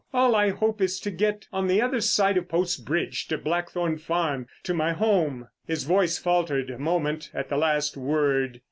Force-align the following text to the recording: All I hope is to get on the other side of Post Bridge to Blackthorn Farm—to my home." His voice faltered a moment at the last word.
All 0.15 0.35
I 0.35 0.49
hope 0.49 0.81
is 0.81 0.99
to 1.01 1.11
get 1.11 1.47
on 1.53 1.67
the 1.67 1.79
other 1.79 2.01
side 2.01 2.35
of 2.35 2.49
Post 2.49 2.85
Bridge 2.85 3.27
to 3.27 3.37
Blackthorn 3.37 3.99
Farm—to 3.99 4.73
my 4.73 4.93
home." 4.93 5.49
His 5.67 5.83
voice 5.83 6.17
faltered 6.17 6.71
a 6.71 6.79
moment 6.79 7.29
at 7.35 7.49
the 7.49 7.57
last 7.57 7.95
word. 7.95 8.59